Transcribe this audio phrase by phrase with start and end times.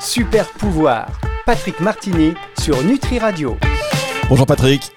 [0.00, 1.08] Super pouvoir.
[1.44, 3.56] Patrick Martini sur Nutri Radio.
[4.28, 4.90] Bonjour Patrick.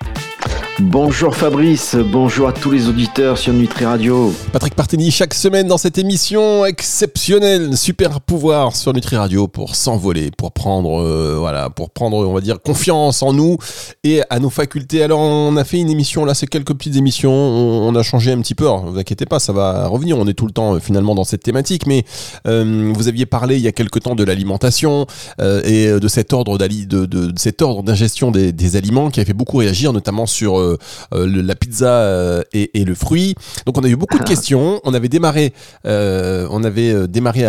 [0.80, 4.34] Bonjour Fabrice, bonjour à tous les auditeurs sur Nutri Radio.
[4.52, 10.32] Patrick Parteni, chaque semaine dans cette émission exceptionnelle, super pouvoir sur Nutri Radio pour s'envoler,
[10.36, 13.58] pour prendre, euh, voilà, pour prendre, on va dire, confiance en nous
[14.04, 15.04] et à nos facultés.
[15.04, 18.42] Alors, on a fait une émission, là, c'est quelques petites émissions, on, a changé un
[18.42, 18.66] petit peu.
[18.66, 20.18] Alors, vous inquiétez pas, ça va revenir.
[20.18, 22.04] On est tout le temps euh, finalement dans cette thématique, mais
[22.48, 25.06] euh, vous aviez parlé il y a quelque temps de l'alimentation
[25.40, 30.63] et de cet ordre de, d'ingestion des, aliments qui a fait beaucoup réagir, notamment sur
[30.64, 30.78] euh,
[31.14, 33.36] euh, la pizza euh, et, le fruit.
[33.66, 34.82] Donc on a eu beaucoup de questions.
[34.84, 35.54] On avait démarré,
[35.86, 37.46] on avait démarré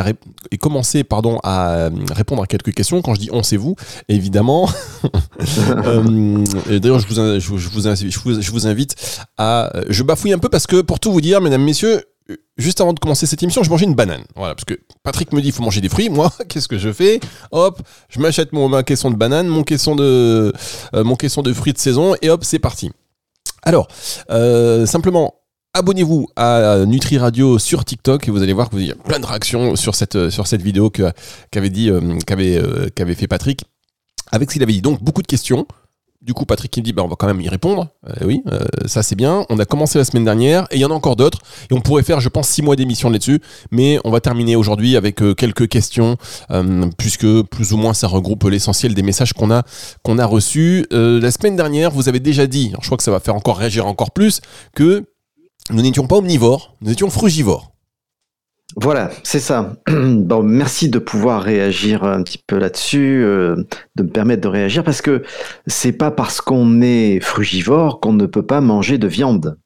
[0.51, 3.03] et commencé pardon à répondre à quelques questions.
[3.03, 3.77] Quand je dis on, c'est vous,
[4.09, 4.69] évidemment.
[6.69, 8.97] D'ailleurs, je vous, je, vous, je vous invite
[9.39, 9.73] à.
[9.89, 12.03] Je bafouille un peu parce que pour tout vous dire, mesdames, messieurs,
[12.57, 14.25] juste avant de commencer cette émission, je mangeais une banane.
[14.37, 16.09] Voilà, parce que Patrick me dit il faut manger des fruits.
[16.09, 17.21] Moi, qu'est-ce que je fais?
[17.51, 20.53] Hop, je m'achète mon ma caisson de banane, mon caisson de
[20.95, 22.91] mon caisson de fruits de saison et hop, c'est parti.
[23.65, 23.89] Alors,
[24.31, 25.35] euh, simplement,
[25.73, 29.27] abonnez-vous à Nutri Radio sur TikTok et vous allez voir qu'il y a plein de
[29.27, 33.65] réactions sur cette, sur cette vidéo qu'avait dit, euh, euh, qu'avait fait Patrick
[34.31, 34.83] avec ce qu'il avait dit.
[34.83, 35.67] Donc, beaucoup de questions.
[36.25, 37.89] Du coup, Patrick il me dit, bah, on va quand même y répondre.
[38.09, 39.45] Euh, oui, euh, ça c'est bien.
[39.51, 41.41] On a commencé la semaine dernière et il y en a encore d'autres.
[41.71, 43.43] Et on pourrait faire, je pense, six mois d'émission là-dessus.
[43.71, 46.17] Mais on va terminer aujourd'hui avec euh, quelques questions,
[46.97, 49.65] puisque plus ou moins ça regroupe l'essentiel des messages qu'on a,
[50.03, 50.87] qu'on a reçus.
[50.91, 53.87] la semaine dernière, vous avez déjà dit, je crois que ça va faire encore réagir
[53.87, 54.41] encore plus,
[54.75, 55.05] que
[55.71, 57.74] nous n'étions pas omnivores, nous étions frugivores.
[58.77, 59.77] Voilà, c'est ça.
[59.89, 63.57] Merci de pouvoir réagir un petit peu là-dessus, euh,
[63.95, 65.23] de me permettre de réagir parce que
[65.67, 69.59] c'est pas parce qu'on est frugivore qu'on ne peut pas manger de viande.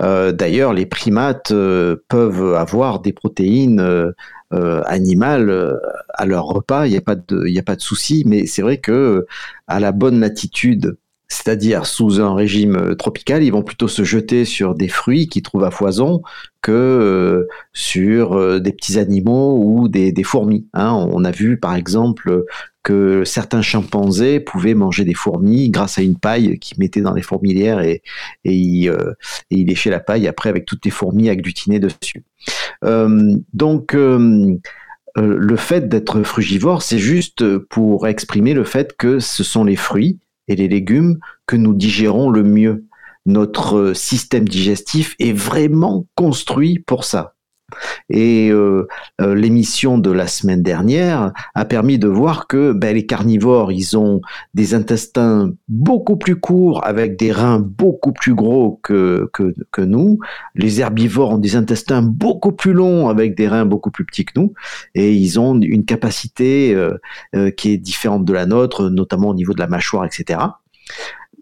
[0.00, 4.12] Euh, d'ailleurs, les primates euh, peuvent avoir des protéines
[4.50, 5.80] animales
[6.14, 6.86] à leur repas.
[6.86, 8.24] Il n'y a pas de, de souci.
[8.26, 9.26] Mais c'est vrai que
[9.66, 10.96] à la bonne latitude
[11.28, 15.42] c'est-à-dire sous un régime euh, tropical, ils vont plutôt se jeter sur des fruits qu'ils
[15.42, 16.22] trouvent à foison
[16.62, 20.66] que euh, sur euh, des petits animaux ou des, fourmis.
[20.72, 20.92] Hein.
[20.92, 22.44] On a vu par exemple
[22.84, 27.22] que certains chimpanzés pouvaient manger des fourmis grâce à une paille qu'ils mettaient dans les
[27.22, 28.02] fourmilières et,
[28.44, 28.92] et, ils,
[29.50, 32.22] léchaient la paille après avec toutes les fourmis agglutinées dessus.
[32.82, 39.76] donc le fait d'être frugivore, c'est juste pour exprimer le fait que ce sont les
[39.76, 42.86] fruits et les légumes que nous digérons le mieux.
[43.24, 47.35] Notre système digestif est vraiment construit pour ça.
[48.08, 48.86] Et euh,
[49.20, 53.98] euh, l'émission de la semaine dernière a permis de voir que ben, les carnivores, ils
[53.98, 54.20] ont
[54.54, 59.28] des intestins beaucoup plus courts avec des reins beaucoup plus gros que,
[59.78, 60.18] nous.
[60.54, 64.38] Les herbivores ont des intestins beaucoup plus longs avec des reins beaucoup plus petits que
[64.38, 64.54] nous.
[64.94, 69.54] Et ils ont une capacité euh, qui est différente de la nôtre, notamment au niveau
[69.54, 70.40] de la mâchoire, etc.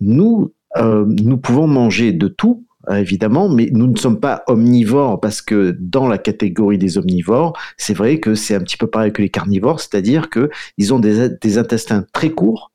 [0.00, 5.42] Nous, nous pouvons manger de tout, euh, évidemment, mais nous ne sommes pas omnivores parce
[5.42, 9.22] que dans la catégorie des omnivores, c'est vrai que c'est un petit peu pareil que
[9.22, 12.72] les carnivores, c'est-à-dire qu'ils ont des, intestins très courts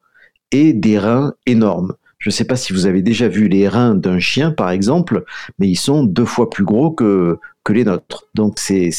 [0.51, 1.93] et des reins énormes.
[2.17, 5.23] Je ne sais pas si vous avez déjà vu les reins d'un chien, par exemple,
[5.57, 8.25] mais ils sont deux fois plus gros que, que les nôtres.
[8.33, 8.91] Donc c'est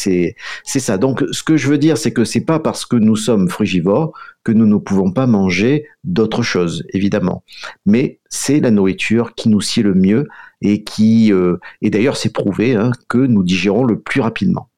[0.65, 0.97] ça.
[0.97, 4.12] Donc ce que je veux dire, c'est que c'est pas parce que nous sommes frugivores
[4.42, 7.44] que nous ne pouvons pas manger d'autres choses, évidemment.
[7.84, 10.27] Mais c'est la nourriture qui nous sied le mieux
[10.62, 14.69] et qui, euh, et d'ailleurs c'est prouvé hein, que nous digérons le plus rapidement.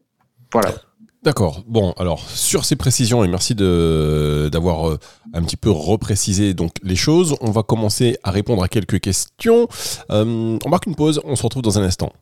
[0.53, 0.72] Voilà.
[1.22, 1.62] D'accord.
[1.69, 4.98] Bon, alors sur ces précisions et merci d'avoir euh,
[5.32, 7.37] un petit peu reprécisé donc les choses.
[7.41, 9.69] On va commencer à répondre à quelques questions.
[10.10, 11.20] Euh, on marque une pause.
[11.25, 12.12] On se retrouve dans un instant.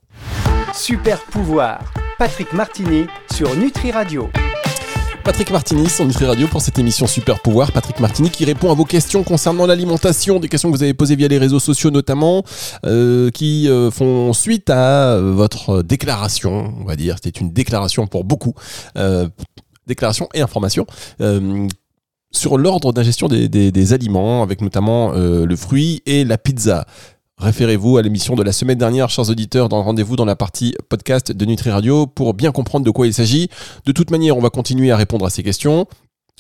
[0.75, 1.81] Super pouvoir.
[2.19, 4.29] Patrick Martini sur Nutri Radio.
[5.25, 7.73] Patrick Martini sur Nutri Radio pour cette émission Super Pouvoir.
[7.73, 11.17] Patrick Martini qui répond à vos questions concernant l'alimentation, des questions que vous avez posées
[11.17, 12.43] via les réseaux sociaux notamment,
[12.87, 18.07] euh, qui euh, font suite à euh, votre déclaration, on va dire, c'était une déclaration
[18.07, 18.55] pour beaucoup,
[19.87, 20.87] déclaration et information
[22.33, 26.87] sur l'ordre d'ingestion des, des, aliments, avec notamment le fruit et la pizza.
[27.41, 30.75] Référez-vous à l'émission de la semaine dernière, chers auditeurs, dans le rendez-vous dans la partie
[30.91, 33.49] podcast de Nutri Radio pour bien comprendre de quoi il s'agit.
[33.87, 35.87] De toute manière, on va continuer à répondre à ces questions.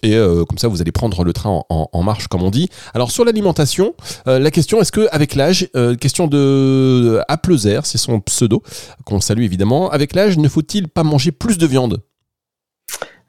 [0.02, 2.68] Et euh, comme ça, vous allez prendre le train en, marche, comme on dit.
[2.92, 3.94] Alors sur l'alimentation,
[4.28, 8.62] euh, la question est-ce que avec l'âge, euh, question de Applezer, c'est son pseudo
[9.06, 9.90] qu'on salue évidemment.
[9.90, 12.02] Avec l'âge, ne faut-il pas manger plus de viande?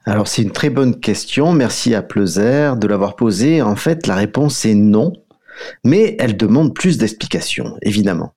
[0.04, 1.52] Alors c'est une très bonne question.
[1.52, 3.62] Merci à de l'avoir posée.
[3.62, 5.12] En fait, la réponse est non
[5.84, 8.34] mais elle demande plus d'explications, évidemment.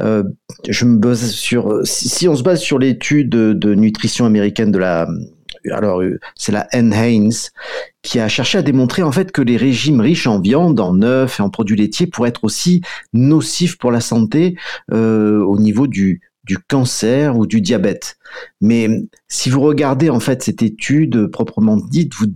[0.00, 0.24] Euh,
[0.68, 5.08] je me base sur, si, on se base sur l'étude de, nutrition américaine de la
[5.72, 6.02] alors
[6.36, 7.32] c'est la Anne Haynes
[8.02, 11.40] qui a cherché à démontrer en fait que les régimes riches en viande, en œufs
[11.40, 12.80] et en produits laitiers pourraient être aussi
[13.12, 14.56] nocifs pour la santé
[14.92, 18.16] au niveau du du cancer ou du diabète.
[18.60, 18.88] Mais
[19.28, 22.26] si vous regardez en fait cette étude proprement dite, vous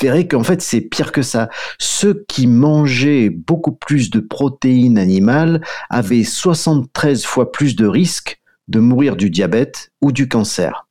[0.00, 1.48] verrez qu'en fait c'est pire que ça.
[1.78, 8.80] Ceux qui mangeaient beaucoup plus de protéines animales avaient 73 fois plus de risques de
[8.80, 10.86] mourir du diabète ou du cancer.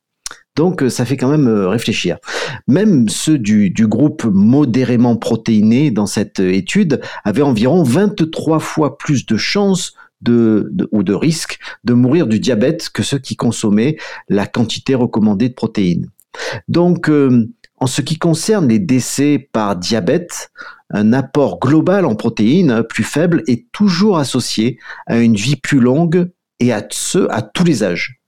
[0.56, 2.18] Donc ça fait quand même euh, réfléchir.
[2.66, 9.36] Même ceux du, groupe modérément protéiné dans cette étude avaient environ 23 fois plus de
[9.36, 13.96] chances de, ou de risques de mourir du diabète que ceux qui consommaient
[14.28, 16.10] la quantité recommandée de protéines.
[16.68, 17.48] Donc euh,
[17.80, 20.50] en ce qui concerne les décès par diabète,
[20.90, 26.30] un apport global en protéines plus faible est toujours associé à une vie plus longue
[26.58, 26.86] et à
[27.30, 28.20] à tous les âges.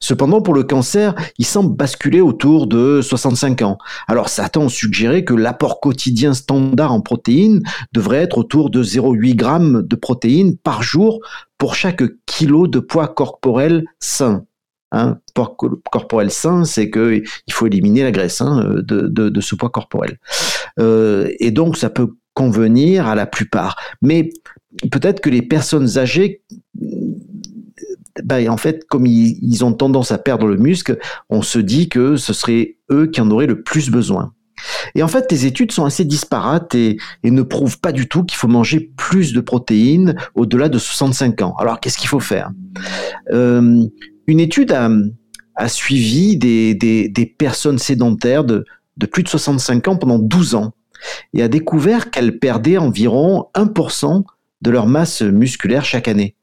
[0.00, 3.78] Cependant, pour le cancer, il semble basculer autour de 65 ans.
[4.06, 9.24] Alors certains ont suggéré que l'apport quotidien standard en protéines devrait être autour de 0,8
[9.24, 11.20] g de protéines par jour
[11.58, 14.44] pour chaque kilo de poids corporel sain.
[14.92, 15.56] Hein, poids
[15.90, 20.18] corporel sain, c'est qu'il faut éliminer la graisse hein, de, ce poids corporel.
[20.78, 23.76] Euh, et donc, ça peut convenir à la plupart.
[24.00, 24.30] Mais
[24.90, 26.42] peut-être que les personnes âgées,
[28.24, 30.98] ben, en fait, comme ils, ont tendance à perdre le muscle,
[31.30, 34.32] on se dit que ce serait eux qui en auraient le plus besoin.
[34.94, 38.38] Et en fait, les études sont assez disparates et, ne prouvent pas du tout qu'il
[38.38, 41.54] faut manger plus de protéines au-delà de 65 ans.
[41.58, 42.50] Alors, qu'est-ce qu'il faut faire?
[43.32, 43.84] Euh,
[44.26, 48.64] une étude a, suivi des, personnes sédentaires de,
[49.10, 50.72] plus de 65 ans pendant 12 ans
[51.34, 54.24] et a découvert qu'elles perdaient environ 1%
[54.62, 56.34] de leur masse musculaire chaque année.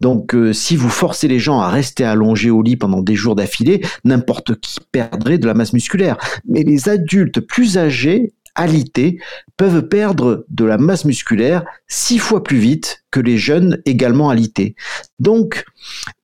[0.00, 3.34] Donc, euh, si vous forcez les gens à rester allongés au lit pendant des jours
[3.34, 6.16] d'affilée, n'importe qui perdrait de la masse musculaire.
[6.48, 9.18] Mais les adultes plus âgés, alités,
[9.56, 14.74] peuvent perdre de la masse musculaire six fois plus vite que les jeunes également alités.
[15.18, 15.64] Donc,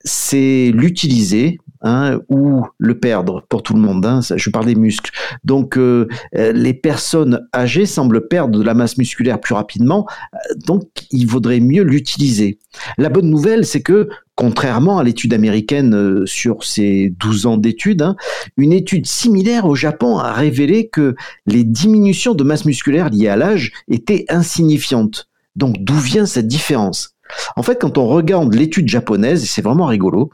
[0.03, 4.05] c'est l'utiliser hein, ou le perdre pour tout le monde.
[4.05, 5.11] Hein, je parle des muscles.
[5.43, 10.87] Donc, euh, les personnes âgées semblent perdre de la masse musculaire plus rapidement, euh, donc
[11.11, 12.59] il vaudrait mieux l'utiliser.
[12.97, 18.15] La bonne nouvelle, c'est que contrairement à l'étude américaine sur ces 12 ans d'études, hein,
[18.55, 21.15] une étude similaire au Japon a révélé que
[21.47, 25.27] les diminutions de masse musculaire liées à l'âge étaient insignifiantes.
[25.55, 27.17] Donc d'où vient cette différence?
[27.55, 30.29] En fait, quand on regarde l'étude japonaise, et c'est vraiment rigolo,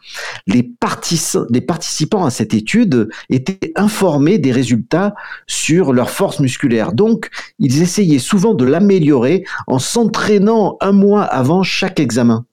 [0.47, 5.15] les, participants à cette étude étaient informés des résultats
[5.47, 6.91] sur leur force musculaire.
[6.91, 12.45] Donc, ils essayaient souvent de l'améliorer en s'entraînant un mois avant chaque examen.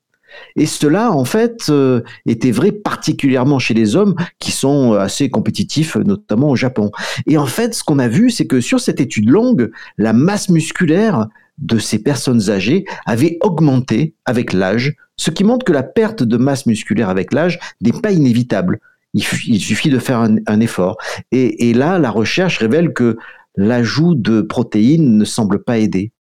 [0.57, 5.97] Et cela, en fait, euh, était vrai particulièrement chez les hommes qui sont assez compétitifs,
[5.97, 6.91] notamment au Japon.
[7.27, 10.49] Et en fait, ce qu'on a vu, c'est que sur cette étude longue, la masse
[10.49, 11.27] musculaire
[11.59, 16.37] de ces personnes âgées avait augmenté avec l'âge, ce qui montre que la perte de
[16.37, 18.81] masse musculaire avec l'âge n'est pas inévitable.
[19.13, 20.97] Il, suffit de faire un, effort.
[21.33, 23.17] Et, là, la recherche révèle que
[23.57, 26.13] l'ajout de protéines ne semble pas aider.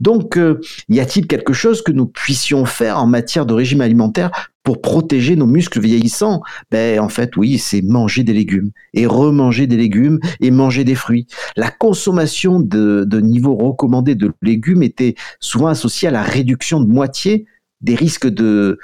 [0.00, 4.30] Donc, euh, y a-t-il quelque chose que nous puissions faire en matière de régime alimentaire
[4.62, 6.42] pour protéger nos muscles vieillissants?
[6.70, 10.94] Ben en fait oui, c'est manger des légumes et remanger des légumes et manger des
[10.94, 11.26] fruits.
[11.56, 16.86] La consommation de, de niveau recommandé de légumes était souvent associée à la réduction de
[16.86, 17.46] moitié
[17.82, 18.78] des risques de,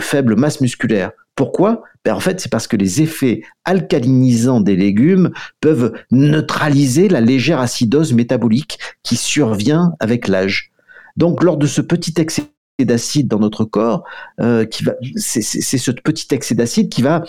[0.00, 1.12] faible masse musculaire.
[1.36, 1.82] Pourquoi?
[2.04, 7.60] Ben En fait, c'est parce que les effets alcalinisants des légumes peuvent neutraliser la légère
[7.60, 10.70] acidose métabolique qui survient avec l'âge.
[11.16, 12.44] Donc, lors de ce petit excès
[12.80, 14.04] d'acide dans notre corps,
[14.40, 17.22] euh, qui va, c'est, ce petit excès d'acide qui va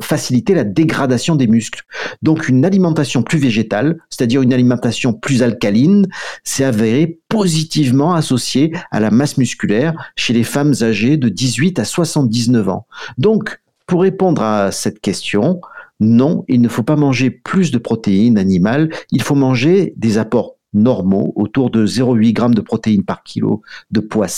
[0.00, 1.82] faciliter la dégradation des muscles.
[2.22, 6.06] Donc une alimentation plus végétale, c'est-à-dire une alimentation plus alcaline,
[6.44, 11.84] s'est avérée positivement associée à la masse musculaire chez les femmes âgées de 18 à
[11.84, 12.86] 79 ans.
[13.18, 15.60] Donc, pour répondre à cette question,
[16.00, 20.56] non, il ne faut pas manger plus de protéines animales, il faut manger des apports
[20.72, 24.28] normaux, autour de 0,8 g de protéines par kilo de poids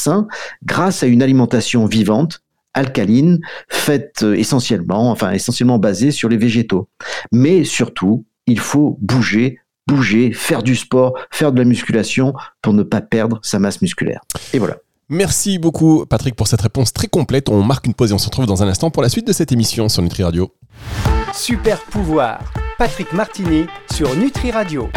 [0.65, 2.43] grâce à une alimentation vivante,
[2.75, 6.89] alcaline, faite euh, essentiellement, enfin essentiellement basée sur les végétaux.
[7.33, 12.83] Mais surtout, il faut bouger, bouger, faire du sport, faire de la musculation pour ne
[12.83, 14.21] pas perdre sa masse musculaire.
[14.53, 14.77] Et voilà.
[15.09, 17.51] Merci beaucoup Patrick pour cette réponse très complète.
[17.51, 19.33] On marque une pause et on se retrouve dans un instant pour la suite de
[19.33, 20.55] cette émission sur Nutri Radio.
[21.35, 24.89] Super pouvoir, Patrick Martini sur Nutri Radio.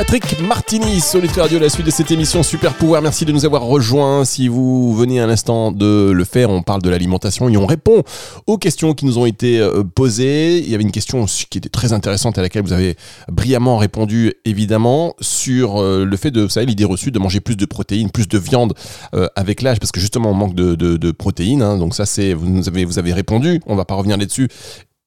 [0.00, 3.02] Patrick Martini sur Radio, la suite de cette émission Super Pouvoir.
[3.02, 4.24] Merci de nous avoir rejoints.
[4.24, 8.02] Si vous venez à l'instant de le faire, on parle de l'alimentation et on répond
[8.46, 10.56] aux questions qui nous ont été euh, posées.
[10.56, 12.96] Il y avait une question qui était très intéressante à laquelle vous avez
[13.30, 17.58] brillamment répondu, évidemment, sur euh, le fait de, vous savez, l'idée reçue de manger plus
[17.58, 18.72] de protéines, plus de viande
[19.14, 21.60] euh, avec l'âge, parce que justement on manque de, protéines.
[21.60, 21.76] Hein.
[21.76, 23.60] donc ça, c'est vous avez vous avez répondu.
[23.66, 24.48] On va pas revenir là-dessus.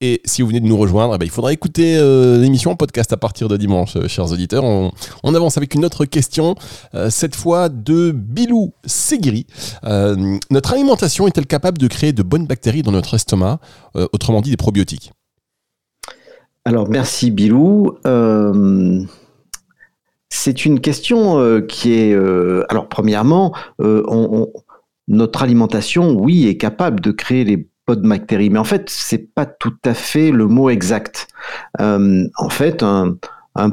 [0.06, 3.14] Et si vous venez de nous rejoindre, eh ben, il faudra écouter euh, l'émission podcast
[3.14, 4.66] à partir de dimanche, euh, chers auditeurs.
[4.66, 6.56] On, avance avec une autre question,
[6.94, 9.48] euh, cette fois de Bilou Segri.
[10.52, 13.60] notre alimentation est-elle capable de créer de bonnes bactéries dans notre estomac,
[14.12, 15.14] autrement dit des probiotiques?
[16.66, 17.98] Alors merci Bilou.
[20.30, 22.14] c'est une question qui est...
[22.70, 23.54] alors premièrement,
[25.08, 28.50] notre alimentation, oui, est capable de créer les bactéries.
[28.50, 31.28] Mais en fait, c'est pas tout à fait le mot exact.
[31.80, 33.18] Euh, en fait, un,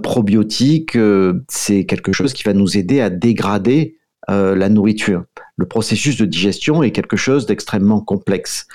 [0.02, 3.96] probiotique, euh, c'est quelque chose qui va nous aider à dégrader
[4.28, 5.24] euh, la nourriture.
[5.56, 8.66] Le processus de digestion est quelque chose d'extrêmement complexe.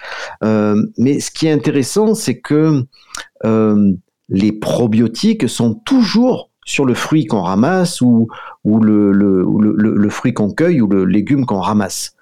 [0.42, 2.86] mais ce qui est intéressant, c'est que
[4.30, 8.28] les probiotiques sont toujours sur le fruit qu'on ramasse ou,
[8.66, 12.16] le, fruit qu'on cueille ou le légume qu'on ramasse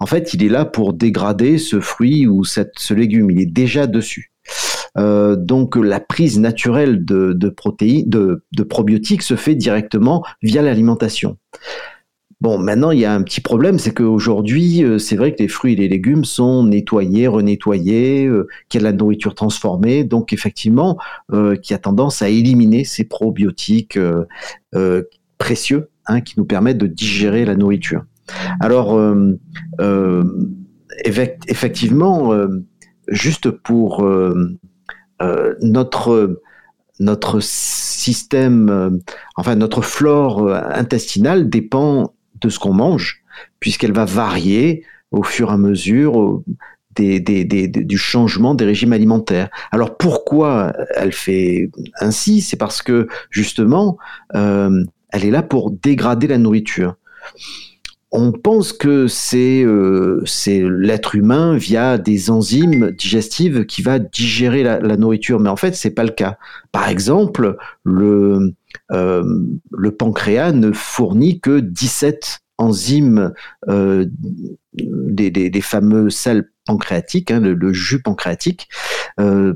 [0.00, 3.30] en fait, il est là pour dégrader ce fruit ou ce légume.
[3.30, 4.32] Il est déjà dessus.
[4.98, 7.48] Euh, donc la prise naturelle de,
[8.68, 11.36] probiotiques se fait directement via l'alimentation.
[12.40, 15.48] Bon, maintenant il y a un petit problème, c'est qu'aujourd'hui, euh, c'est vrai que les
[15.48, 20.04] fruits et les légumes sont nettoyés, renettoyés, euh, qu'il y a de la nourriture transformée,
[20.04, 20.96] donc effectivement,
[21.62, 23.98] qui a tendance à éliminer ces probiotiques
[25.38, 28.04] précieux hein, qui nous permettent de digérer la nourriture.
[28.60, 29.38] Alors, euh,
[29.80, 30.24] euh,
[31.04, 32.48] effectivement, euh,
[33.08, 34.04] juste pour
[35.62, 36.40] notre
[36.98, 39.00] notre système,
[39.36, 43.22] enfin notre flore intestinale dépend de ce qu'on mange,
[43.58, 46.42] puisqu'elle va varier au fur et à mesure
[46.96, 49.48] du changement des régimes alimentaires.
[49.72, 51.70] Alors pourquoi elle fait
[52.00, 52.40] ainsi?
[52.42, 53.98] C'est parce que justement,
[54.32, 56.96] elle est là pour dégrader la nourriture
[58.12, 64.96] on pense que euh, c'est l'être humain via des enzymes digestives qui va digérer la,
[64.96, 66.36] nourriture, mais en fait c'est pas le cas.
[66.72, 68.54] Par exemple, le
[68.92, 69.24] euh,
[69.70, 73.32] le pancréas ne fournit que 17 enzymes
[73.68, 74.06] euh,
[74.74, 78.68] des, fameux sels pancréatiques, hein, le, jus pancréatique.
[79.18, 79.54] il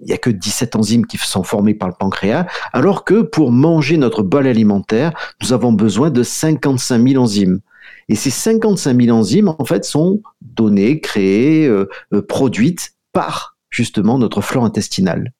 [0.00, 3.98] n'y a que 17 enzymes qui sont formées par le pancréas, alors que pour manger
[3.98, 5.12] notre bol alimentaire,
[5.42, 7.60] nous avons besoin de 55 000 enzymes.
[8.08, 14.18] Et ces 55 000 enzymes, en fait, sont données, créées, euh, euh, produites par justement
[14.18, 15.32] notre flore intestinale.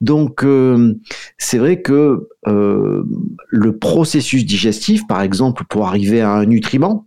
[0.00, 0.94] Donc, euh,
[1.38, 7.06] c'est vrai que le processus digestif, par exemple, pour arriver à un nutriment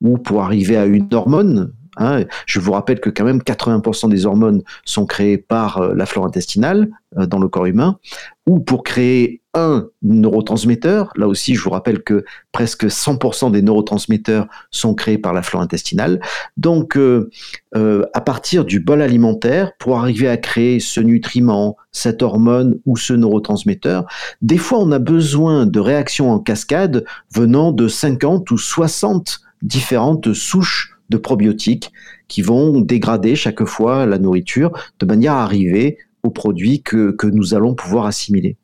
[0.00, 4.24] ou pour arriver à une hormone, hein, je vous rappelle que quand même 80% des
[4.24, 7.98] hormones sont créées par la flore intestinale dans le corps humain,
[8.46, 11.12] ou pour créer un neurotransmetteur.
[11.16, 15.62] Là aussi, je vous rappelle que presque 100% des neurotransmetteurs sont créés par la flore
[15.62, 16.20] intestinale.
[16.56, 17.30] Donc, euh,
[17.74, 22.96] euh, à partir du bol alimentaire, pour arriver à créer ce nutriment, cette hormone ou
[22.96, 24.06] ce neurotransmetteur,
[24.42, 27.04] des fois, on a besoin de réactions en cascade
[27.34, 31.92] venant de 50 ou 60 différentes souches de probiotiques
[32.28, 37.26] qui vont dégrader chaque fois la nourriture de manière à arriver aux produits que, que
[37.26, 38.56] nous allons pouvoir assimiler.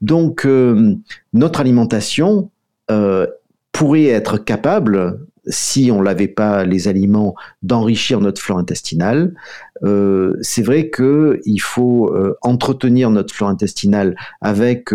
[0.00, 0.94] Donc, euh,
[1.32, 2.50] notre alimentation
[2.90, 3.26] euh,
[3.72, 9.34] pourrait être capable, si on n'avait pas les aliments, d'enrichir notre flore intestinale.
[9.82, 14.92] Euh, c'est vrai qu'il faut entretenir notre flore intestinale avec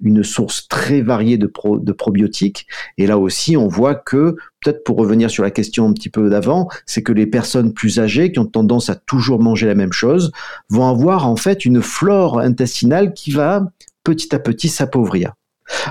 [0.00, 1.46] une source très variée de,
[1.92, 2.66] probiotiques.
[2.96, 6.30] Et là aussi, on voit que, peut-être pour revenir sur la question un petit peu
[6.30, 9.92] d'avant, c'est que les personnes plus âgées, qui ont tendance à toujours manger la même
[9.92, 10.30] chose,
[10.68, 13.72] vont avoir en fait une flore intestinale qui va
[14.08, 15.34] petit à petit s'appauvrir.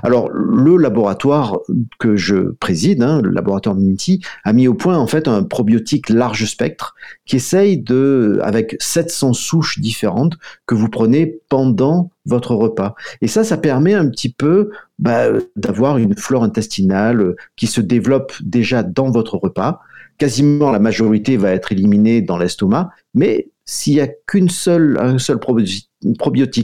[0.01, 1.59] Alors, le laboratoire
[2.00, 6.09] que je préside, hein, le laboratoire Minty, a mis au point en fait un probiotique
[6.09, 6.95] large spectre
[7.27, 10.33] qui essaye de, avec 700 souches différentes
[10.65, 12.95] que vous prenez pendant votre repas.
[13.21, 18.33] Et ça, ça permet un petit peu bah, d'avoir une flore intestinale qui se développe
[18.41, 19.81] déjà dans votre repas.
[20.17, 25.19] Quasiment la majorité va être éliminée dans l'estomac, mais s'il y a qu'une seule, un
[25.19, 25.87] seul probiotique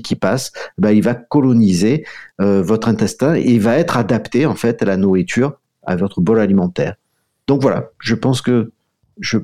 [0.01, 2.05] qui passe, ben, il va coloniser
[2.41, 6.21] euh, votre intestin et il va être adapté en fait à la nourriture, à votre
[6.21, 6.95] bol alimentaire.
[7.47, 8.71] Donc voilà, je pense que
[9.19, 9.37] je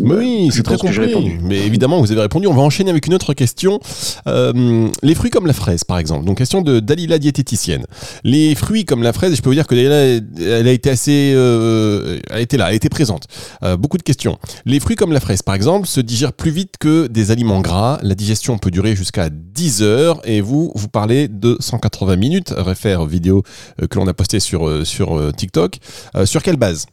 [0.00, 1.38] oui, c'est très compris.
[1.40, 2.48] Mais évidemment, vous avez répondu.
[2.48, 3.78] On va enchaîner avec une autre question.
[4.26, 6.24] Euh, les fruits comme la fraise, par exemple.
[6.24, 7.86] Donc, question de Dalila diététicienne.
[8.24, 11.32] Les fruits comme la fraise, je peux vous dire que Dalila, elle a été assez,
[11.36, 13.28] euh, elle a été là, elle a été présente.
[13.62, 14.38] Euh, beaucoup de questions.
[14.64, 18.00] Les fruits comme la fraise, par exemple, se digèrent plus vite que des aliments gras.
[18.02, 20.20] La digestion peut durer jusqu'à 10 heures.
[20.24, 22.52] Et vous, vous parlez de 180 minutes.
[22.56, 23.44] Réfère aux vidéos
[23.78, 25.78] que l'on a postées sur, sur TikTok.
[26.24, 26.86] sur quelle base?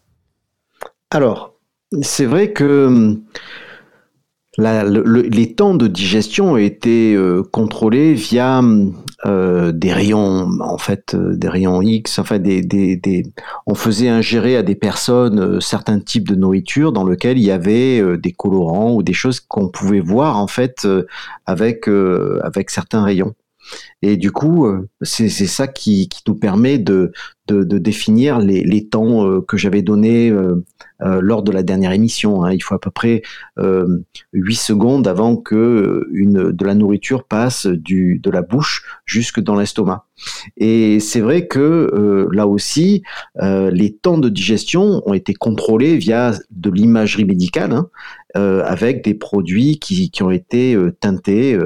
[1.09, 1.50] Alors,
[2.01, 3.23] c'est vrai que hum,
[4.57, 8.93] les temps de digestion été euh, contrôlés via hum,
[9.25, 12.19] euh, des rayons, en fait, euh, des rayons X.
[12.19, 13.23] Enfin, des,
[13.67, 18.17] on faisait ingérer à des personnes certains types de nourriture dans lequel il y avait
[18.17, 20.87] des colorants ou des choses qu'on pouvait voir en fait
[21.45, 21.85] avec
[22.69, 23.33] certains rayons.
[24.03, 27.11] Et du coup, euh, c'est ça qui, nous permet de,
[27.47, 30.63] définir les, temps euh, que j'avais donnés euh,
[31.01, 32.43] lors de la dernière émission.
[32.43, 32.53] Hein.
[32.53, 33.21] Il faut à peu près
[34.33, 40.05] 8 secondes avant que de la nourriture passe de la bouche jusque dans l'estomac.
[40.57, 43.03] Et c'est vrai que là aussi,
[43.39, 47.89] les temps de digestion ont été contrôlés via de l'imagerie médicale, hein,
[48.35, 51.59] avec des produits qui ont été teintés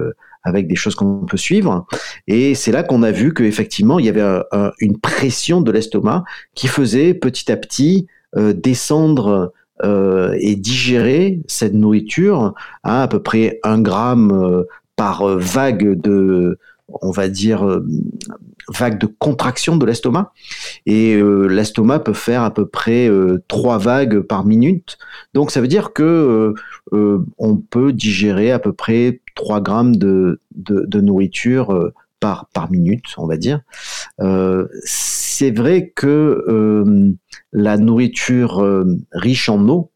[0.45, 1.85] avec des choses qu'on peut suivre.
[2.27, 4.41] Et c'est là qu'on a vu qu'effectivement, il y avait
[4.79, 6.23] une pression de l'estomac
[6.53, 13.21] qui faisait petit à petit euh, descendre euh, et digérer cette nourriture à à peu
[13.21, 14.63] près un gramme euh,
[14.97, 16.57] par vague de,
[17.01, 17.81] on va dire,
[18.69, 20.33] vague de contraction de l'estomac.
[20.85, 23.09] Et l'estomac peut faire à peu près
[23.49, 24.97] trois vagues par minute.
[25.33, 26.53] Donc ça veut dire que
[26.93, 33.05] on peut digérer à peu près 3 grammes de, de, nourriture euh, par, par minute,
[33.17, 33.61] on va dire.
[34.21, 37.13] Euh, c'est vrai que euh,
[37.51, 39.91] la nourriture riche en eau,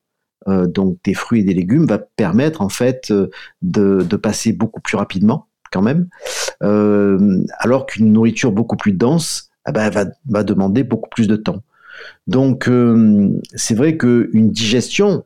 [0.47, 4.97] donc des fruits et des légumes, va permettre en fait de, de passer beaucoup plus
[4.97, 6.07] rapidement quand même,
[6.61, 11.61] alors qu'une nourriture beaucoup plus dense eh ben, va, va, demander beaucoup plus de temps.
[12.27, 12.69] Donc
[13.55, 15.23] c'est vrai qu'une digestion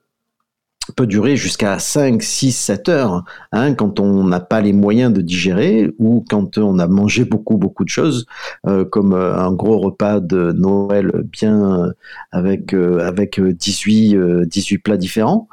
[0.91, 5.21] peut durer jusqu'à 5, 6, 7 heures hein, quand on n'a pas les moyens de
[5.21, 8.25] digérer ou quand on a mangé beaucoup, beaucoup de choses,
[8.67, 11.91] euh, comme euh, un gros repas de Noël bien euh,
[12.31, 15.47] avec, avec 18, 18 plats différents.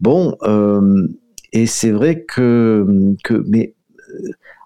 [0.00, 0.36] Bon,
[1.52, 3.74] et c'est vrai que, que mais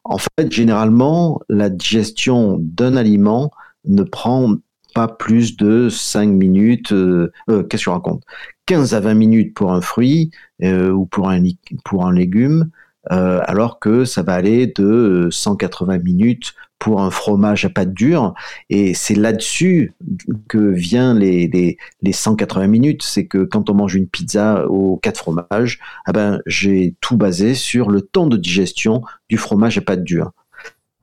[0.05, 3.51] en fait, généralement, la digestion d'un aliment
[3.85, 4.55] ne prend
[4.95, 6.95] pas plus de 5 minutes.
[7.49, 8.23] Qu'est-ce que je raconte?
[8.67, 10.31] 15 à 20 minutes pour un fruit
[10.63, 11.43] euh, ou pour un,
[11.85, 12.71] pour un légume,
[13.13, 18.35] euh, alors que ça va aller de 180 minutes pour un fromage à pâte dure.
[18.69, 19.95] Et c'est là-dessus
[20.49, 23.03] que vient les, les, les 180 minutes.
[23.03, 27.55] C'est que quand on mange une pizza aux quatre fromages, ah ben, j'ai tout basé
[27.55, 30.33] sur le temps de digestion du fromage à pâte dure.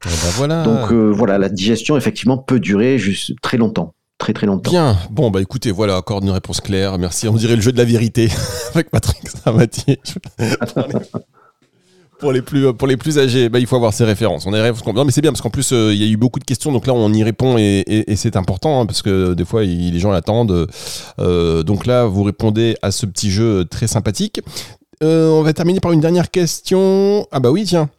[0.05, 0.63] Eh ben voilà.
[0.63, 4.71] Donc euh, voilà, la digestion effectivement peut durer juste très longtemps très très longtemps.
[4.71, 7.27] Bien, bon bah écoutez, voilà, encore une réponse claire, merci.
[7.27, 8.29] On dirait le jeu de la vérité
[8.73, 9.99] avec Patrick Samatier.
[12.19, 14.45] pour les plus pour les plus âgés, bah, il faut avoir ses références.
[14.45, 16.39] On est non mais c'est bien parce qu'en plus euh, il y a eu beaucoup
[16.39, 17.83] de questions, donc là on y répond et,
[18.15, 20.69] c'est important hein, parce que des fois les gens l'attendent.
[21.19, 24.39] Euh, donc là vous répondez à ce petit jeu très sympathique.
[25.03, 27.27] Euh, on va terminer par une dernière question.
[27.33, 27.89] Ah bah oui tiens.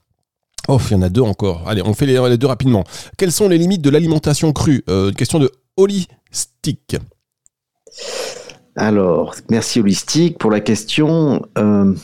[0.68, 1.68] Oh, il y en a deux encore.
[1.68, 2.84] Allez, on fait les, les deux rapidement.
[3.18, 4.82] Quelles sont les limites de l'alimentation crue?
[5.14, 6.96] Question de holistique
[8.76, 11.46] Alors, merci holistique pour la question.
[11.58, 11.94] Euh,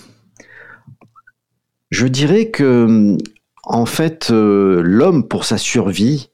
[1.91, 3.17] je dirais que,
[3.65, 6.31] en fait, euh, l'homme, pour sa survie,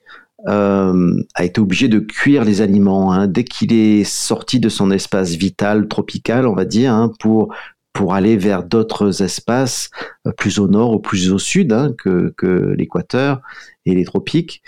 [0.49, 3.27] euh, a été obligé de cuire les aliments hein.
[3.27, 7.53] dès qu'il est sorti de son espace vital tropical, on va dire, hein, pour
[7.96, 9.88] pour aller vers d'autres espaces
[10.26, 13.40] euh, plus au nord ou plus au sud hein, que, l'équateur
[13.87, 14.62] et les tropiques,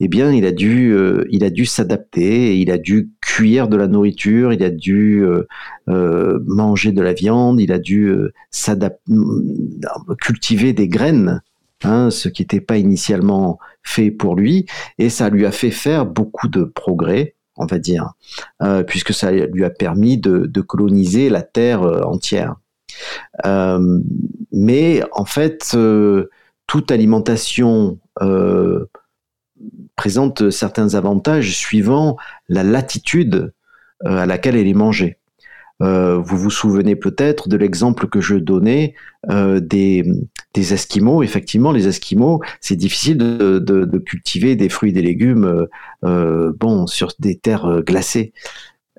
[0.00, 3.76] eh bien, il a dû, euh, il a dû s'adapter, il a dû cuire de
[3.76, 5.24] la nourriture, il a dû
[5.88, 8.12] euh, manger de la viande, il a dû
[8.50, 9.12] s'adapter,
[10.20, 11.40] cultiver des graines,
[11.84, 14.66] hein, ce qui n'était pas initialement fait pour lui,
[14.98, 18.14] et ça lui a fait faire beaucoup de progrès on va dire,
[18.86, 22.56] puisque ça lui a permis de coloniser la Terre entière.
[23.46, 23.98] Euh,
[24.52, 26.30] mais en fait, euh,
[26.66, 28.86] toute alimentation euh,
[29.96, 32.16] présente certains avantages suivant
[32.48, 33.52] la latitude
[34.04, 35.18] à laquelle elle est mangée.
[35.78, 38.94] vous vous souvenez peut-être de l'exemple que je donnais
[39.28, 40.04] des,
[40.54, 41.22] des, Esquimaux.
[41.22, 45.68] Effectivement, les Esquimaux, c'est difficile de, cultiver des fruits et des légumes
[46.02, 48.32] bon, sur des terres glacées.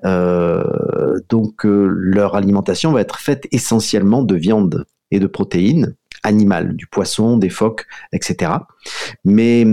[0.04, 7.36] Donc leur alimentation va être faite essentiellement de viande et de protéines animales, du poisson,
[7.36, 8.52] des phoques, etc.
[9.24, 9.66] Mais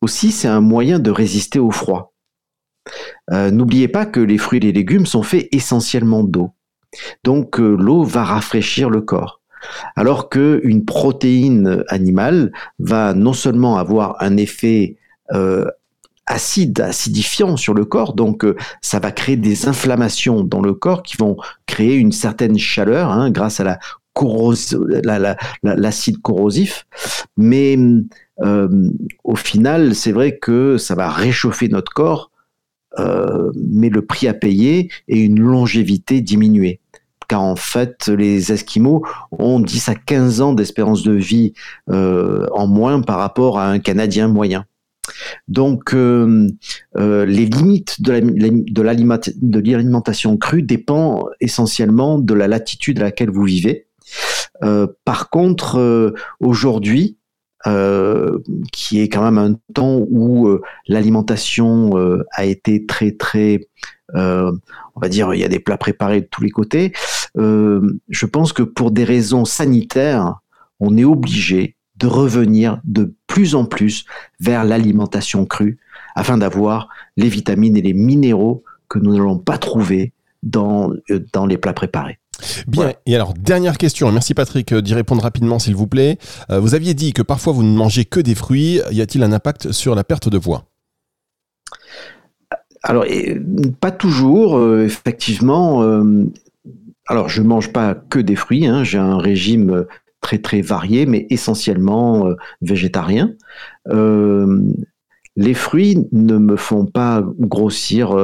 [0.00, 2.14] aussi, c'est un moyen de résister au froid.
[3.30, 6.52] N'oubliez pas que les fruits et les légumes sont faits essentiellement d'eau.
[7.24, 9.40] Donc l'eau va rafraîchir le corps.
[9.96, 14.96] Alors qu'une protéine animale va non seulement avoir un effet
[15.32, 15.66] euh,
[16.26, 21.02] acide, acidifiant sur le corps, donc euh, ça va créer des inflammations dans le corps
[21.02, 21.36] qui vont
[21.66, 23.78] créer une certaine chaleur hein, grâce à la
[25.62, 26.86] l'acide corrosif,
[27.36, 27.76] mais
[28.40, 28.68] euh,
[29.24, 32.30] au final, c'est vrai que ça va réchauffer notre corps,
[33.54, 36.80] mais le prix à payer est une longévité diminuée.
[37.28, 41.54] Car en fait, les Esquimaux ont 10 à 15 ans d'espérance de vie
[41.90, 44.64] euh, en moins par rapport à un Canadien moyen.
[45.48, 46.46] Donc, euh,
[46.96, 53.86] euh, les limites de l'alimentation crue dépendent essentiellement de la latitude à laquelle vous vivez.
[55.04, 57.18] par contre, aujourd'hui,
[58.72, 60.48] qui est quand même un temps où
[60.86, 61.92] l'alimentation
[62.30, 63.68] a été très très
[64.14, 66.92] on va dire il y a des plats préparés de tous les côtés
[67.38, 70.40] euh, je pense que pour des raisons sanitaires,
[70.80, 74.04] on est obligé de revenir de plus en plus
[74.40, 75.78] vers l'alimentation crue
[76.14, 81.46] afin d'avoir les vitamines et les minéraux que nous n'allons pas trouver dans, euh, dans
[81.46, 82.18] les plats préparés.
[82.68, 86.18] Bien, et alors dernière question, merci Patrick euh, d'y répondre rapidement s'il vous plaît.
[86.50, 89.72] vous aviez dit que parfois vous ne mangez que des fruits, y a-t-il un impact
[89.72, 90.64] sur la perte de poids?
[92.82, 93.04] Alors,
[93.80, 94.62] pas toujours.
[94.80, 95.82] effectivement,
[97.06, 98.66] alors, je mange pas que des fruits.
[98.66, 98.84] Hein.
[98.84, 99.88] J'ai un régime euh,
[100.26, 103.34] très très varié, mais essentiellement euh, végétarien.
[103.88, 104.60] Euh,
[105.36, 108.16] les fruits ne me font pas grossir,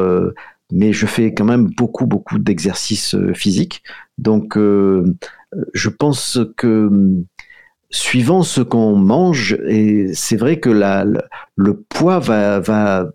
[0.72, 3.82] mais je fais quand même beaucoup beaucoup d'exercices physiques.
[4.16, 6.90] Donc, je pense que
[7.90, 11.04] suivant ce qu'on mange, et c'est vrai que la,
[11.54, 13.10] le, poids va, va,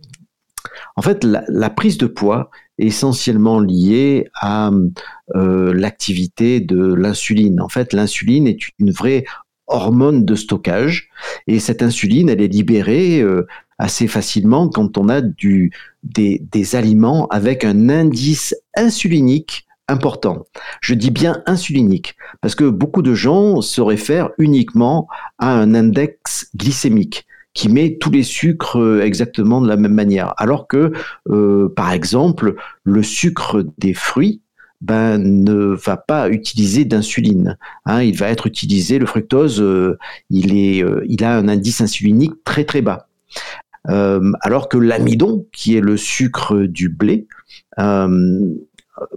[0.95, 4.71] en fait, la, prise de poids essentiellement lié à
[5.35, 7.61] euh, l'activité de l'insuline.
[7.61, 9.25] En fait, l'insuline est une vraie
[9.67, 11.09] hormone de stockage
[11.47, 13.45] et cette insuline, elle est libérée euh,
[13.79, 20.45] assez facilement quand on a des aliments avec un indice insulinique important.
[20.81, 26.49] Je dis bien insulinique, parce que beaucoup de gens se réfèrent uniquement à un index
[26.55, 27.25] glycémique
[27.57, 30.35] qui met tous les sucres euh, exactement de la même manière.
[30.37, 30.93] Alors que,
[31.27, 34.41] euh, par exemple, le sucre des fruits,
[34.79, 37.57] ben, ne va pas utiliser d'insuline.
[37.87, 38.03] Hein.
[38.03, 39.97] il va être utilisé, le fructose, euh,
[40.29, 43.07] il, est, il a un indice insulinique très très bas.
[43.85, 47.25] alors que l'amidon, qui est le sucre du blé,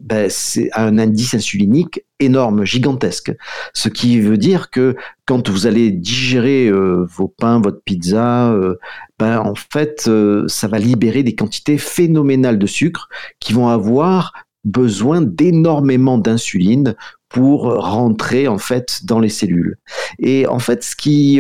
[0.01, 3.33] ben, c'est un indice insulinique énorme, gigantesque.
[3.73, 4.95] Ce qui veut dire que
[5.27, 8.77] quand vous allez digérer euh, vos pains, votre pizza, euh,
[9.19, 13.09] ben, en fait, euh, ça va libérer des quantités phénoménales de sucre
[13.41, 14.33] qui vont avoir
[14.65, 16.95] besoin d'énormément d'insuline
[17.31, 19.79] pour rentrer en fait dans les cellules.
[20.19, 21.37] Et en fait, ce qui,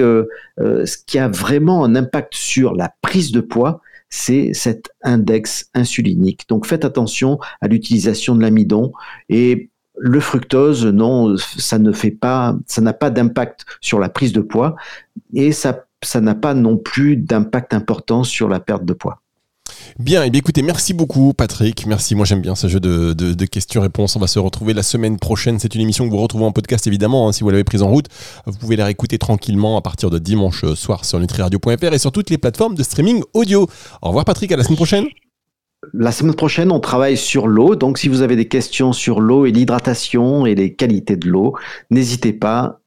[0.56, 6.48] ce qui a vraiment un impact sur la prise de poids, c'est cet index insulinique.
[6.48, 8.92] Donc faites attention à l'utilisation de l'amidon
[9.28, 14.32] et le fructose, non, ça ne fait pas, ça n'a pas d'impact sur la prise
[14.32, 14.74] de poids
[15.34, 19.22] et ça, ça n'a pas non plus d'impact important sur la perte de poids.
[19.98, 21.86] Bien, et eh bien écoutez, merci beaucoup Patrick.
[21.86, 24.16] Merci, moi j'aime bien ce jeu de, questions-réponses.
[24.16, 25.58] On va se retrouver la semaine prochaine.
[25.58, 27.88] C'est une émission que vous retrouvez en podcast évidemment, hein, si vous l'avez prise en
[27.88, 28.06] route.
[28.46, 32.30] Vous pouvez la réécouter tranquillement à partir de dimanche soir sur nutriradio.fr et sur toutes
[32.30, 33.68] les plateformes de streaming audio.
[34.02, 35.06] Au revoir Patrick, à la semaine prochaine.
[35.94, 37.74] La semaine prochaine, on travaille sur l'eau.
[37.74, 41.56] Donc si vous avez des questions sur l'eau et l'hydratation et les qualités de l'eau,
[41.90, 42.80] n'hésitez pas,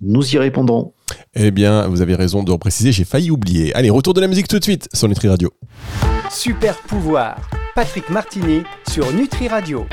[0.00, 0.94] nous y répondrons.
[1.34, 3.74] Eh bien, vous avez raison de repréciser, j'ai failli oublier.
[3.74, 5.50] Allez, retour de la musique tout de suite sur Nutri Radio.
[6.30, 9.86] Super pouvoir, Patrick Martini sur Nutri Radio.